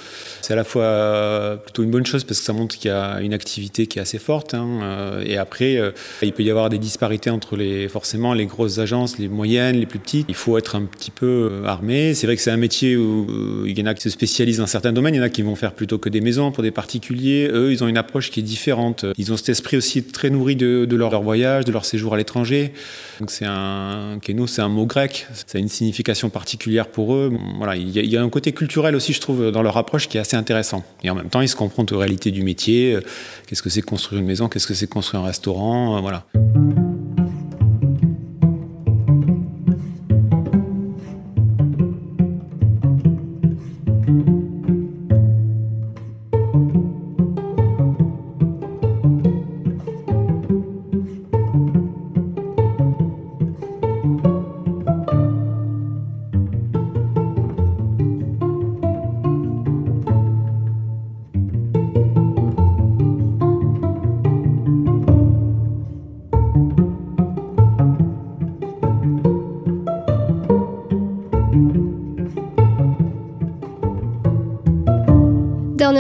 C'est 0.41 0.51
à 0.51 0.58
la 0.58 0.65
fois 0.65 1.58
plutôt 1.63 1.84
une 1.84 1.91
bonne 1.91 2.05
chose 2.05 2.25
parce 2.25 2.39
que 2.39 2.46
ça 2.46 2.53
montre 2.53 2.77
qu'il 2.77 2.89
y 2.89 2.94
a 2.94 3.22
une 3.22 3.34
activité 3.34 3.88
qui 3.88 4.00
est 4.00 4.01
assez 4.01 4.20
forte. 4.20 4.53
Hein, 4.53 5.22
et 5.25 5.38
après, 5.38 5.79
il 6.22 6.34
peut 6.34 6.44
y 6.44 6.51
avoir 6.51 6.64
des 6.69 6.77
disparités 6.77 7.29
entre 7.29 7.55
les, 7.55 7.88
forcément 7.88 8.34
les 8.34 8.45
grosses 8.45 8.79
agences, 8.79 9.17
les 9.17 9.27
moyennes, 9.27 9.77
les 9.77 9.86
plus 9.86 10.00
petites. 10.00 10.25
Il 10.29 10.36
faut 10.36 10.57
être 10.57 10.75
un 10.75 10.84
petit 10.84 11.12
peu 11.12 11.50
euh, 11.51 11.65
armé. 11.65 12.13
C'est 12.13 12.27
vrai 12.27 12.36
que 12.36 12.41
c'est 12.41 12.51
un 12.51 12.57
métier 12.57 12.95
où 12.95 13.27
euh, 13.29 13.63
il 13.67 13.77
y 13.77 13.81
en 13.81 13.86
a 13.86 13.93
qui 13.93 14.01
se 14.01 14.10
spécialisent 14.10 14.57
dans 14.57 14.67
certains 14.67 14.91
domaines, 14.91 15.15
il 15.15 15.17
y 15.17 15.22
en 15.22 15.24
a 15.24 15.29
qui 15.29 15.41
vont 15.41 15.55
faire 15.55 15.74
plutôt 15.74 15.98
que 15.98 16.10
des 16.10 16.22
maisons 16.22 16.51
pour 16.51 16.63
des 16.63 16.72
particuliers. 16.72 17.50
Eux, 17.51 17.72
ils 17.72 17.84
ont 17.84 17.88
une 17.88 17.98
approche 17.98 18.31
qui 18.31 18.39
est 18.39 18.43
différente. 18.43 19.05
Ils 19.17 19.31
ont 19.31 19.38
cet 19.38 19.50
esprit 19.50 19.77
aussi 19.77 20.03
très 20.03 20.29
nourri 20.29 20.55
de, 20.55 20.95
leur, 20.95 21.22
voyage, 21.22 21.65
de 21.65 21.72
leur 21.72 21.86
séjour 21.86 22.13
à 22.13 22.17
l'étranger. 22.17 22.74
Donc 23.19 23.31
c'est 23.31 23.45
un 23.45 24.19
kéno, 24.22 24.48
c'est 24.48 24.62
un 24.62 24.69
mot 24.69 24.86
grec. 24.86 25.27
Ça 25.34 25.57
a 25.57 25.62
une 25.62 25.69
signification 25.69 26.29
particulière 26.29 26.88
pour 26.88 27.15
eux. 27.15 27.31
Voilà, 27.57 27.75
il 27.75 27.89
y, 27.89 28.00
a, 28.00 28.01
il 28.01 28.10
y, 28.10 28.17
a, 28.17 28.22
un 28.22 28.29
côté 28.29 28.51
culturel 28.51 28.95
aussi, 28.95 29.13
je 29.13 29.22
trouve, 29.22 29.51
dans 29.51 29.62
leur 29.62 29.77
approche 29.77 30.07
qui 30.07 30.17
est 30.17 30.22
assez 30.22 30.38
intéressant. 30.38 30.84
Et 31.03 31.10
en 31.10 31.15
même 31.15 31.29
temps, 31.29 31.41
ils 31.41 31.50
se 31.50 31.55
confrontent 31.55 31.91
aux 31.91 32.00
réalités 32.00 32.31
du 32.31 32.43
métier. 32.43 32.98
Qu'est-ce 33.48 33.62
que 33.62 33.69
c'est 33.69 33.81
construire 33.81 34.22
une 34.22 34.27
maison? 34.27 34.50
Qu'est-ce 34.50 34.67
que 34.67 34.74
c'est 34.74 34.88
construire 34.88 35.24
un 35.24 35.27
restaurant? 35.27 36.01
Voilà. 36.01 36.25
Thank 36.55 36.77
you. 36.77 36.85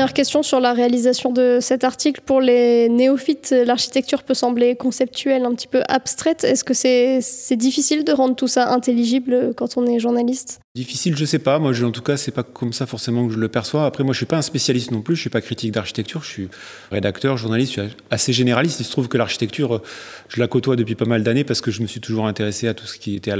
Dernière 0.05 0.13
question 0.13 0.43
sur 0.43 0.59
la 0.59 0.73
réalisation 0.73 1.31
de 1.31 1.57
cet 1.59 1.83
article. 1.83 2.21
Pour 2.23 2.39
les 2.39 2.89
néophytes, 2.89 3.55
l'architecture 3.65 4.21
peut 4.21 4.35
sembler 4.35 4.75
conceptuelle, 4.75 5.45
un 5.45 5.55
petit 5.55 5.65
peu 5.65 5.81
abstraite. 5.87 6.43
Est-ce 6.43 6.63
que 6.63 6.75
c'est 6.75 7.55
difficile 7.55 8.03
de 8.03 8.11
rendre 8.11 8.35
tout 8.35 8.47
ça 8.47 8.71
intelligible 8.71 9.55
quand 9.57 9.77
on 9.77 9.87
est 9.87 9.97
journaliste? 9.97 10.59
Difficile, 10.75 11.17
je 11.17 11.25
sais 11.25 11.39
pas. 11.39 11.57
Moi, 11.57 11.71
en 11.83 11.89
tout 11.89 12.03
cas, 12.03 12.17
c'est 12.17 12.29
pas 12.29 12.43
comme 12.43 12.71
ça 12.71 12.85
forcément 12.85 13.25
que 13.25 13.33
je 13.33 13.39
le 13.39 13.47
perçois. 13.47 13.87
Après, 13.87 14.03
moi, 14.03 14.13
je 14.13 14.17
suis 14.17 14.27
pas 14.27 14.37
un 14.37 14.43
spécialiste 14.43 14.91
non 14.91 15.01
plus. 15.01 15.15
Je 15.15 15.21
suis 15.21 15.31
pas 15.31 15.41
critique 15.41 15.71
d'architecture. 15.71 16.21
Je 16.21 16.29
suis 16.29 16.49
rédacteur, 16.91 17.35
journaliste. 17.37 17.81
Assez 18.11 18.31
généraliste. 18.31 18.81
Il 18.81 18.83
se 18.83 18.91
trouve 18.91 19.07
que 19.07 19.17
l'architecture, 19.17 19.81
je 20.27 20.39
la 20.39 20.47
côtoie 20.47 20.75
depuis 20.75 20.93
pas 20.93 21.05
mal 21.05 21.23
d'années 21.23 21.45
parce 21.45 21.61
que 21.61 21.71
je 21.71 21.81
me 21.81 21.87
suis 21.87 21.99
toujours 21.99 22.27
intéressé 22.27 22.67
à 22.67 22.75
tout 22.75 22.85
ce 22.85 22.99
qui 22.99 23.15
était 23.15 23.33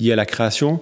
lié 0.00 0.10
à 0.10 0.16
la 0.16 0.26
création. 0.26 0.80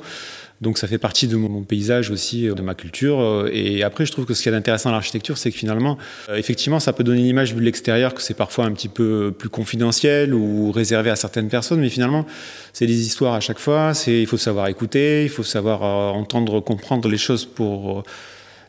Donc 0.60 0.76
ça 0.76 0.86
fait 0.86 0.98
partie 0.98 1.26
de 1.26 1.36
mon 1.36 1.62
paysage 1.62 2.10
aussi, 2.10 2.46
euh, 2.46 2.54
de 2.54 2.60
ma 2.60 2.74
culture. 2.74 3.20
Euh, 3.20 3.50
et 3.52 3.82
après, 3.82 4.04
je 4.04 4.12
trouve 4.12 4.26
que 4.26 4.34
ce 4.34 4.42
qui 4.42 4.50
est 4.50 4.54
intéressant 4.54 4.90
dans 4.90 4.94
l'architecture, 4.94 5.38
c'est 5.38 5.50
que 5.50 5.56
finalement, 5.56 5.96
euh, 6.28 6.36
effectivement, 6.36 6.80
ça 6.80 6.92
peut 6.92 7.02
donner 7.02 7.22
l'image 7.22 7.54
de 7.54 7.60
l'extérieur 7.60 8.12
que 8.12 8.20
c'est 8.20 8.34
parfois 8.34 8.66
un 8.66 8.72
petit 8.72 8.90
peu 8.90 9.32
plus 9.36 9.48
confidentiel 9.48 10.34
ou 10.34 10.70
réservé 10.70 11.08
à 11.08 11.16
certaines 11.16 11.48
personnes, 11.48 11.80
mais 11.80 11.88
finalement, 11.88 12.26
c'est 12.74 12.86
des 12.86 13.06
histoires 13.06 13.34
à 13.34 13.40
chaque 13.40 13.58
fois. 13.58 13.92
Il 14.06 14.26
faut 14.26 14.36
savoir 14.36 14.68
écouter, 14.68 15.22
il 15.22 15.30
faut 15.30 15.42
savoir 15.42 15.82
entendre, 16.14 16.60
comprendre 16.60 17.08
les 17.08 17.18
choses 17.18 17.46
pour 17.46 18.04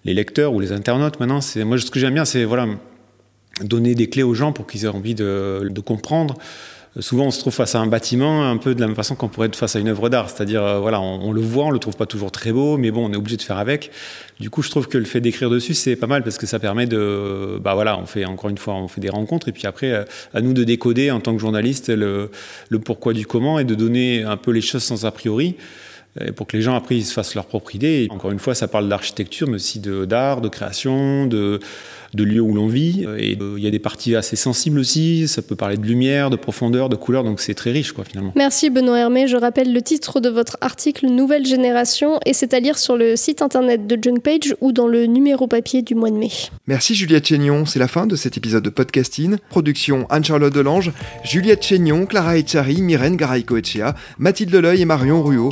les 0.05 0.13
lecteurs 0.13 0.53
ou 0.53 0.61
les 0.61 0.71
internautes. 0.71 1.19
Maintenant, 1.19 1.39
moi 1.65 1.77
ce 1.77 1.91
que 1.91 1.99
j'aime 1.99 2.13
bien, 2.13 2.25
c'est 2.25 2.45
voilà 2.45 2.67
donner 3.61 3.95
des 3.95 4.09
clés 4.09 4.23
aux 4.23 4.33
gens 4.33 4.53
pour 4.53 4.65
qu'ils 4.65 4.85
aient 4.85 4.87
envie 4.87 5.13
de 5.13 5.81
comprendre 5.85 6.37
souvent 6.99 7.25
on 7.25 7.31
se 7.31 7.39
trouve 7.39 7.53
face 7.53 7.75
à 7.75 7.79
un 7.79 7.87
bâtiment 7.87 8.49
un 8.49 8.57
peu 8.57 8.75
de 8.75 8.81
la 8.81 8.87
même 8.87 8.95
façon 8.95 9.15
qu'on 9.15 9.29
pourrait 9.29 9.47
être 9.47 9.55
face 9.55 9.75
à 9.75 9.79
une 9.79 9.87
œuvre 9.87 10.09
d'art, 10.09 10.29
c'est-à-dire 10.29 10.63
euh, 10.63 10.79
voilà, 10.79 10.99
on, 10.99 11.31
le 11.31 11.41
voit, 11.41 11.65
on 11.65 11.71
le 11.71 11.79
trouve 11.79 11.95
pas 11.95 12.05
toujours 12.05 12.31
très 12.31 12.51
beau, 12.51 12.77
mais 12.77 12.91
bon, 12.91 13.09
on 13.09 13.13
est 13.13 13.17
obligé 13.17 13.37
de 13.37 13.41
faire 13.41 13.57
avec. 13.57 13.91
Du 14.39 14.49
coup, 14.49 14.61
je 14.61 14.69
trouve 14.69 14.87
que 14.87 14.97
le 14.97 15.05
fait 15.05 15.21
d'écrire 15.21 15.49
dessus, 15.49 15.73
c'est 15.73 15.95
pas 15.95 16.07
mal 16.07 16.23
parce 16.23 16.37
que 16.37 16.45
ça 16.45 16.59
permet 16.59 16.87
de, 16.87 17.59
bah 17.61 17.75
voilà, 17.75 17.97
on 17.97 18.05
fait 18.05 18.25
encore 18.25 18.49
une 18.49 18.57
fois, 18.57 18.73
on 18.73 18.87
fait 18.87 19.01
des 19.01 19.09
rencontres 19.09 19.47
et 19.47 19.51
puis 19.53 19.67
après, 19.67 19.91
euh, 19.91 20.03
à 20.33 20.41
nous 20.41 20.53
de 20.53 20.63
décoder 20.63 21.11
en 21.11 21.21
tant 21.21 21.33
que 21.33 21.39
journaliste 21.39 21.89
le, 21.89 22.29
le 22.69 22.79
pourquoi 22.79 23.13
du 23.13 23.25
comment 23.25 23.59
et 23.59 23.63
de 23.63 23.75
donner 23.75 24.23
un 24.23 24.37
peu 24.37 24.51
les 24.51 24.61
choses 24.61 24.83
sans 24.83 25.05
a 25.05 25.11
priori. 25.11 25.55
Pour 26.35 26.47
que 26.47 26.57
les 26.57 26.63
gens 26.63 26.75
après 26.75 26.97
ils 26.97 27.05
se 27.05 27.13
fassent 27.13 27.35
leur 27.35 27.45
propre 27.45 27.75
idée. 27.75 28.07
encore 28.09 28.31
une 28.31 28.39
fois, 28.39 28.55
ça 28.55 28.67
parle 28.67 28.89
d'architecture, 28.89 29.47
mais 29.47 29.55
aussi 29.55 29.79
d'art, 29.79 30.41
de, 30.41 30.49
création, 30.49 31.25
de, 31.25 31.59
de 32.13 32.23
lieux 32.23 32.41
où 32.41 32.53
l'on 32.53 32.67
vit. 32.67 33.05
Et 33.17 33.37
euh, 33.39 33.55
il 33.57 33.63
y 33.63 33.67
a 33.67 33.71
des 33.71 33.79
parties 33.79 34.15
assez 34.15 34.35
sensibles 34.35 34.79
aussi. 34.79 35.27
Ça 35.27 35.41
peut 35.41 35.55
parler 35.55 35.77
de 35.77 35.85
lumière, 35.85 36.29
de 36.29 36.35
profondeur, 36.35 36.89
de 36.89 36.95
couleur. 36.95 37.23
Donc 37.23 37.39
c'est 37.39 37.53
très 37.53 37.71
riche, 37.71 37.93
quoi, 37.93 38.03
finalement. 38.03 38.33
Merci 38.35 38.69
Benoît 38.69 38.99
Hermé. 38.99 39.27
Je 39.27 39.37
rappelle 39.37 39.73
le 39.73 39.81
titre 39.81 40.19
de 40.19 40.29
votre 40.29 40.57
article 40.61 41.07
Nouvelle 41.07 41.45
génération 41.45 42.19
et 42.25 42.33
c'est 42.33 42.53
à 42.53 42.59
lire 42.59 42.77
sur 42.77 42.97
le 42.97 43.15
site 43.15 43.41
internet 43.41 43.87
de 43.87 43.97
Junk 44.01 44.19
Page 44.23 44.55
ou 44.61 44.71
dans 44.71 44.87
le 44.87 45.05
numéro 45.05 45.47
papier 45.47 45.81
du 45.81 45.95
mois 45.95 46.11
de 46.11 46.17
mai. 46.17 46.31
Merci 46.67 46.95
Juliette 46.95 47.27
Chénion. 47.27 47.65
C'est 47.65 47.79
la 47.79 47.87
fin 47.87 48.07
de 48.07 48.15
cet 48.15 48.37
épisode 48.37 48.63
de 48.63 48.69
podcasting. 48.69 49.37
Production 49.49 50.05
Anne-Charlotte 50.09 50.53
Delange, 50.53 50.91
Juliette 51.23 51.63
Chénion, 51.63 52.05
Clara 52.05 52.37
Echari, 52.37 52.81
Myrène 52.81 53.15
Garaïco-Echea, 53.15 53.95
Mathilde 54.17 54.55
Leuil 54.55 54.81
et 54.81 54.85
Marion 54.85 55.23
Ruot. 55.23 55.51